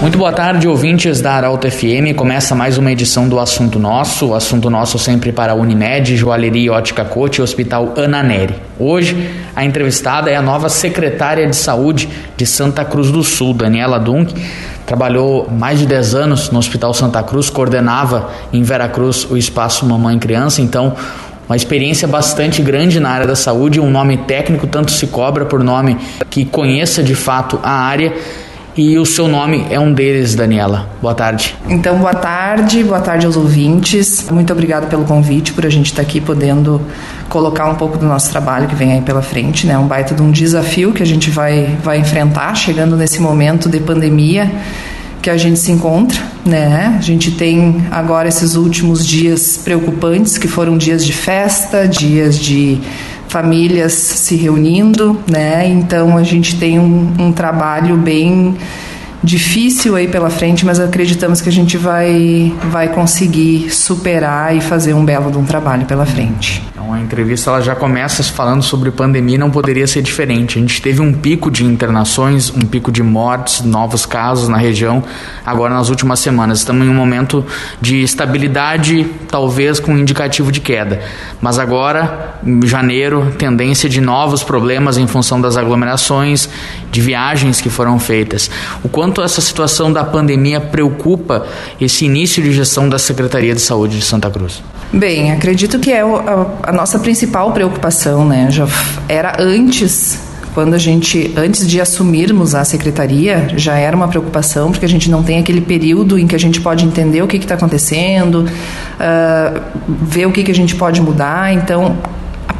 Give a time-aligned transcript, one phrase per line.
[0.00, 2.16] Muito boa tarde, ouvintes da Arauto FM.
[2.16, 4.28] Começa mais uma edição do Assunto Nosso.
[4.28, 8.54] O Assunto Nosso sempre para a Unimed, Joalheria Ótica Cote e Hospital Ana Neri.
[8.78, 14.00] Hoje, a entrevistada é a nova secretária de Saúde de Santa Cruz do Sul, Daniela
[14.00, 14.34] Dunk.
[14.86, 20.18] Trabalhou mais de 10 anos no Hospital Santa Cruz, coordenava em Veracruz o espaço Mamãe
[20.18, 20.96] Criança, então
[21.46, 25.62] uma experiência bastante grande na área da saúde, um nome técnico, tanto se cobra por
[25.62, 25.98] nome
[26.30, 28.14] que conheça de fato a área
[28.76, 30.88] e o seu nome é um deles, Daniela.
[31.02, 31.56] Boa tarde.
[31.68, 34.28] Então, boa tarde, boa tarde aos ouvintes.
[34.30, 36.80] Muito obrigado pelo convite, por a gente estar aqui podendo
[37.28, 39.76] colocar um pouco do nosso trabalho que vem aí pela frente, né?
[39.76, 43.80] Um baita de um desafio que a gente vai, vai enfrentar chegando nesse momento de
[43.80, 44.50] pandemia
[45.22, 46.96] que a gente se encontra, né?
[46.98, 52.80] A gente tem agora esses últimos dias preocupantes, que foram dias de festa, dias de
[53.30, 55.66] famílias se reunindo, né?
[55.66, 58.56] Então a gente tem um, um trabalho bem
[59.22, 64.94] difícil aí pela frente, mas acreditamos que a gente vai, vai conseguir superar e fazer
[64.94, 66.62] um belo de um trabalho pela frente.
[66.92, 70.58] A entrevista ela já começa falando sobre pandemia, não poderia ser diferente.
[70.58, 75.02] A gente teve um pico de internações, um pico de mortes, novos casos na região,
[75.44, 76.58] agora nas últimas semanas.
[76.58, 77.44] Estamos em um momento
[77.80, 81.00] de estabilidade, talvez com indicativo de queda.
[81.40, 86.48] Mas agora, em janeiro, tendência de novos problemas em função das aglomerações,
[86.90, 88.50] de viagens que foram feitas.
[88.82, 91.46] O quanto essa situação da pandemia preocupa
[91.80, 94.62] esse início de gestão da Secretaria de Saúde de Santa Cruz?
[94.92, 98.48] Bem, acredito que é a, nossa principal preocupação, né?
[98.50, 98.66] Já
[99.08, 100.18] era antes
[100.52, 105.08] quando a gente, antes de assumirmos a secretaria, já era uma preocupação, porque a gente
[105.08, 109.62] não tem aquele período em que a gente pode entender o que está acontecendo, uh,
[109.86, 111.52] ver o que, que a gente pode mudar.
[111.52, 111.96] Então,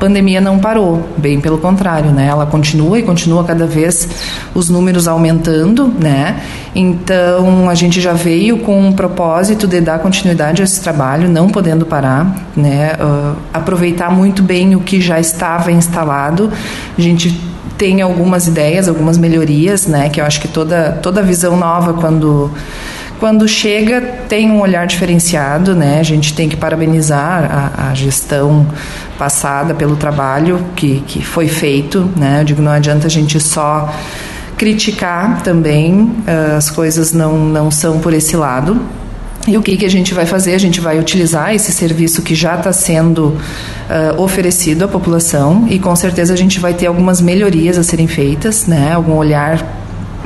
[0.01, 2.27] pandemia não parou, bem pelo contrário, né?
[2.27, 4.09] Ela continua e continua cada vez
[4.55, 6.41] os números aumentando, né?
[6.75, 11.51] Então a gente já veio com um propósito de dar continuidade a esse trabalho, não
[11.51, 12.95] podendo parar, né?
[12.95, 16.51] Uh, aproveitar muito bem o que já estava instalado.
[16.97, 17.39] A gente
[17.77, 20.09] tem algumas ideias, algumas melhorias, né?
[20.09, 22.51] Que eu acho que toda toda visão nova quando
[23.21, 26.01] quando chega tem um olhar diferenciado, né?
[26.01, 28.67] A gente tem que parabenizar a, a gestão
[29.19, 32.41] passada pelo trabalho que, que foi feito, né?
[32.41, 33.95] Eu digo, não adianta a gente só
[34.57, 38.81] criticar também, eh, as coisas não, não são por esse lado.
[39.47, 40.55] E o que, que a gente vai fazer?
[40.55, 45.79] A gente vai utilizar esse serviço que já está sendo uh, oferecido à população e
[45.79, 48.93] com certeza a gente vai ter algumas melhorias a serem feitas, né?
[48.93, 49.80] algum olhar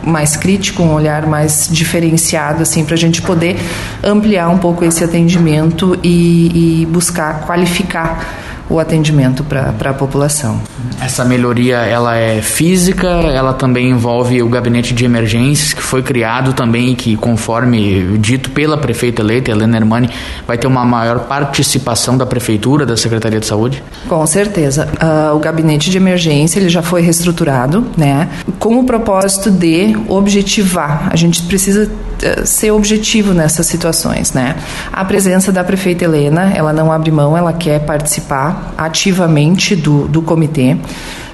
[0.07, 3.57] mais crítico, um olhar mais diferenciado, assim, para a gente poder
[4.03, 10.61] ampliar um pouco esse atendimento e, e buscar qualificar o atendimento para a população.
[11.01, 16.53] Essa melhoria ela é física, ela também envolve o gabinete de emergências que foi criado
[16.53, 20.11] também que conforme dito pela prefeita eleita Helena Hermani
[20.47, 23.83] vai ter uma maior participação da prefeitura da Secretaria de Saúde.
[24.09, 29.51] Com certeza, uh, o gabinete de emergência ele já foi reestruturado, né, com o propósito
[29.51, 31.09] de objetivar.
[31.11, 34.57] A gente precisa uh, ser objetivo nessas situações, né.
[34.93, 40.23] A presença da prefeita Helena, ela não abre mão, ela quer participar ativamente do, do
[40.23, 40.77] comitê.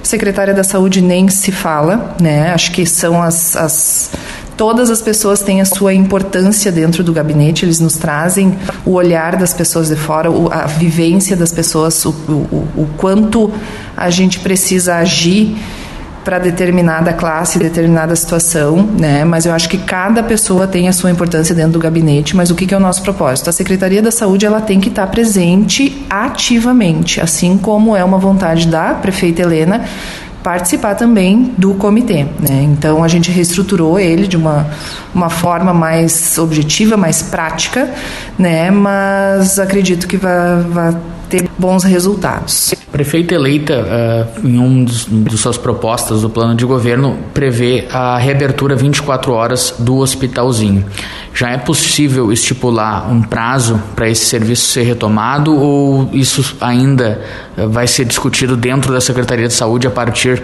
[0.03, 2.51] Secretária da Saúde nem se fala, né?
[2.51, 4.11] Acho que são as, as
[4.57, 8.55] todas as pessoas têm a sua importância dentro do gabinete, eles nos trazem
[8.85, 13.51] o olhar das pessoas de fora, a vivência das pessoas, o, o, o quanto
[13.97, 15.57] a gente precisa agir
[16.23, 19.25] para determinada classe, determinada situação, né?
[19.25, 22.35] Mas eu acho que cada pessoa tem a sua importância dentro do gabinete.
[22.35, 23.49] Mas o que, que é o nosso propósito?
[23.49, 28.17] A Secretaria da Saúde ela tem que estar tá presente ativamente, assim como é uma
[28.17, 29.83] vontade da prefeita Helena
[30.43, 32.23] participar também do comitê.
[32.23, 32.63] Né?
[32.63, 34.67] Então a gente reestruturou ele de uma,
[35.13, 37.89] uma forma mais objetiva, mais prática,
[38.37, 38.71] né?
[38.71, 40.97] mas acredito que vai, vai
[41.29, 42.73] ter bons resultados.
[42.73, 43.73] A prefeita eleita,
[44.43, 49.31] uh, em um dos, dos suas propostas do plano de governo, prevê a reabertura 24
[49.31, 50.83] horas do hospitalzinho.
[51.33, 57.21] Já é possível estipular um prazo para esse serviço ser retomado ou isso ainda
[57.55, 60.43] vai ser discutido dentro da Secretaria de Saúde a partir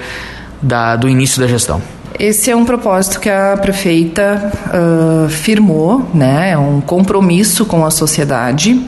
[0.62, 1.82] da, do início da gestão?
[2.20, 6.52] Esse é um propósito que a prefeita uh, firmou, né?
[6.52, 8.82] É um compromisso com a sociedade.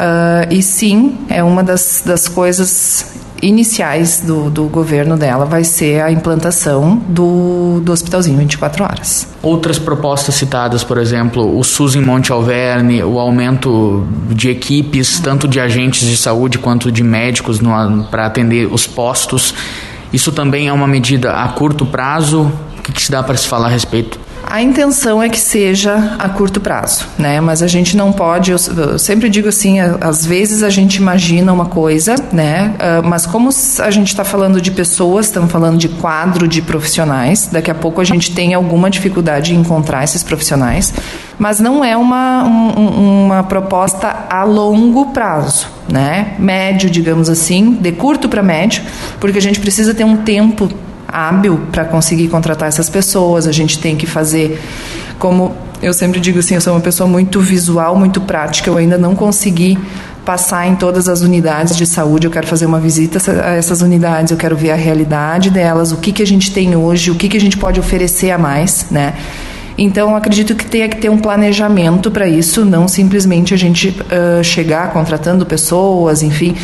[0.00, 6.02] Uh, e sim, é uma das, das coisas iniciais do, do governo dela vai ser
[6.02, 9.28] a implantação do, do hospitalzinho 24 horas.
[9.42, 15.48] Outras propostas citadas, por exemplo, o SUS em Monte Alverne, o aumento de equipes, tanto
[15.48, 17.60] de agentes de saúde quanto de médicos
[18.10, 19.54] para atender os postos.
[20.12, 22.52] Isso também é uma medida a curto prazo?
[22.78, 24.19] O que, que se dá para se falar a respeito?
[24.50, 27.40] A intenção é que seja a curto prazo, né?
[27.40, 28.50] Mas a gente não pode.
[28.50, 32.74] Eu, eu sempre digo assim, às vezes a gente imagina uma coisa, né?
[32.74, 37.48] Uh, mas como a gente está falando de pessoas, estamos falando de quadro de profissionais.
[37.52, 40.92] Daqui a pouco a gente tem alguma dificuldade em encontrar esses profissionais,
[41.38, 46.34] mas não é uma um, uma proposta a longo prazo, né?
[46.40, 48.82] Médio, digamos assim, de curto para médio,
[49.20, 50.68] porque a gente precisa ter um tempo
[51.12, 54.60] hábil para conseguir contratar essas pessoas, a gente tem que fazer
[55.18, 58.98] como eu sempre digo assim, eu sou uma pessoa muito visual, muito prática, eu ainda
[58.98, 59.78] não consegui
[60.24, 64.30] passar em todas as unidades de saúde, eu quero fazer uma visita a essas unidades,
[64.30, 67.28] eu quero ver a realidade delas, o que, que a gente tem hoje, o que,
[67.28, 69.14] que a gente pode oferecer a mais, né?
[69.76, 74.42] Então, acredito que tenha que ter um planejamento para isso, não simplesmente a gente uh,
[74.44, 76.56] chegar contratando pessoas, enfim.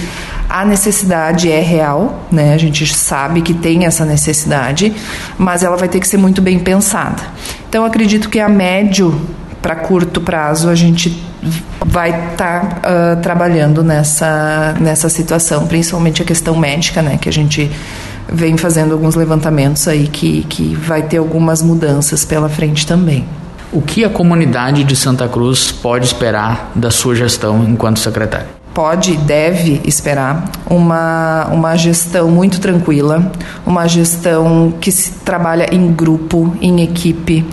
[0.48, 2.54] A necessidade é real, né?
[2.54, 4.94] A gente sabe que tem essa necessidade,
[5.38, 7.22] mas ela vai ter que ser muito bem pensada.
[7.68, 9.18] Então, acredito que a médio
[9.60, 11.20] para curto prazo a gente
[11.84, 17.18] vai estar tá, uh, trabalhando nessa, nessa situação, principalmente a questão médica, né?
[17.20, 17.70] Que a gente
[18.28, 23.24] vem fazendo alguns levantamentos aí que, que vai ter algumas mudanças pela frente também.
[23.72, 28.46] O que a comunidade de Santa Cruz pode esperar da sua gestão enquanto secretário?
[28.72, 33.32] Pode e deve esperar uma, uma gestão muito tranquila,
[33.64, 37.44] uma gestão que se trabalha em grupo, em equipe.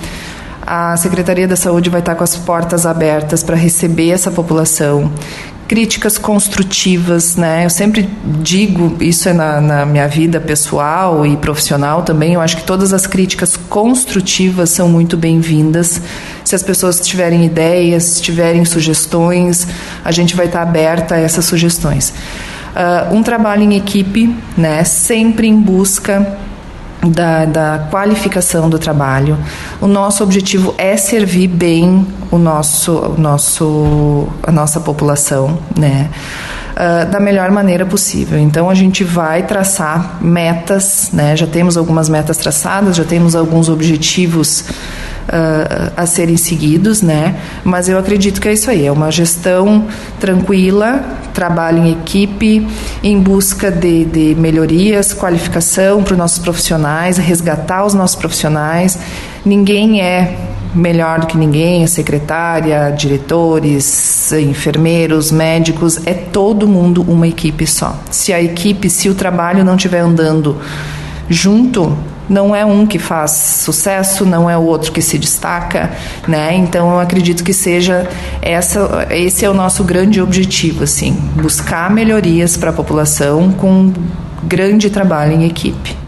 [0.66, 5.12] A Secretaria da Saúde vai estar com as portas abertas para receber essa população,
[5.74, 7.66] críticas construtivas, né?
[7.66, 8.08] Eu sempre
[8.44, 12.94] digo, isso é na, na, minha vida pessoal e profissional também, eu acho que todas
[12.94, 16.00] as críticas construtivas são muito bem-vindas.
[16.46, 19.68] Se as pessoas tiverem ideias, tiverem sugestões,
[20.06, 22.14] a gente vai estar aberta a essas sugestões.
[22.76, 24.84] Uh, um trabalho em equipe, né?
[24.84, 26.38] Sempre em busca
[27.06, 29.38] da, da, qualificação do trabalho.
[29.82, 36.10] O nosso objetivo é servir bem o nosso, o nosso, a nossa população, né?
[36.74, 38.40] Uh, da melhor maneira possível.
[38.40, 41.36] Então a gente vai traçar metas, né?
[41.36, 44.66] Já temos algumas metas traçadas, já temos alguns objetivos
[45.28, 47.36] uh, a serem seguidos, né?
[47.64, 49.86] Mas eu acredito que é isso aí, é uma gestão
[50.20, 51.04] tranquila,
[51.34, 52.68] trabalho em equipe,
[53.04, 59.00] em busca de, de melhorias, qualificação para os nossos profissionais, resgatar os nossos profissionais.
[59.46, 60.38] Ninguém é
[60.74, 68.00] melhor do que ninguém, a secretária, diretores, enfermeiros, médicos, é todo mundo uma equipe só.
[68.10, 70.58] Se a equipe, se o trabalho não estiver andando
[71.30, 71.96] junto,
[72.30, 75.92] não é um que faz sucesso, não é o outro que se destaca,
[76.28, 76.56] né?
[76.56, 78.08] Então eu acredito que seja
[78.42, 83.92] essa, esse é o nosso grande objetivo, assim, buscar melhorias para a população com
[84.44, 86.03] grande trabalho em equipe.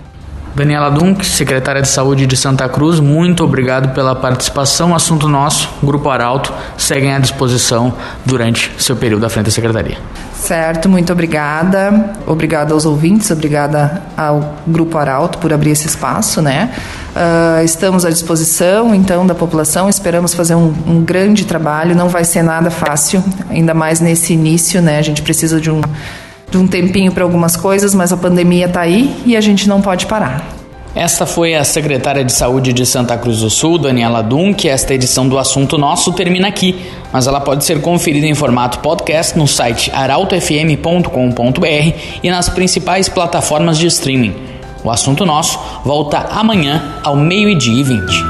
[0.55, 4.95] Daniela Dunk, secretária de Saúde de Santa Cruz, muito obrigado pela participação.
[4.95, 7.93] Assunto nosso, Grupo Arauto, seguem à disposição
[8.25, 9.97] durante seu período à frente da secretaria.
[10.33, 12.11] Certo, muito obrigada.
[12.25, 16.73] Obrigada aos ouvintes, obrigada ao Grupo Arauto por abrir esse espaço, né?
[17.15, 19.89] Uh, estamos à disposição, então, da população.
[19.89, 21.93] Esperamos fazer um, um grande trabalho.
[21.95, 24.99] Não vai ser nada fácil, ainda mais nesse início, né?
[24.99, 25.81] A gente precisa de um
[26.49, 29.81] de um tempinho para algumas coisas, mas a pandemia está aí e a gente não
[29.81, 30.55] pode parar.
[30.95, 34.69] Esta foi a secretária de Saúde de Santa Cruz do Sul, Daniela Dunk.
[34.69, 36.73] Esta edição do Assunto Nosso termina aqui,
[37.11, 41.09] mas ela pode ser conferida em formato podcast no site arautofm.com.br
[42.23, 44.35] e nas principais plataformas de streaming.
[44.85, 48.23] O Assunto Nosso volta amanhã ao meio-dia e vinte.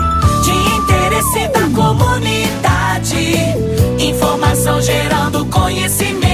[0.44, 3.36] De interesse da comunidade,
[4.00, 6.25] informação gerando conhecimento.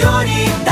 [0.00, 0.65] Yoni